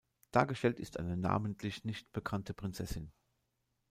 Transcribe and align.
Dargestellt 0.31 0.79
ist 0.79 0.97
eine 0.97 1.15
namentlich 1.15 1.83
nicht 1.85 2.11
bekannte 2.11 2.55
Prinzessin. 2.55 3.11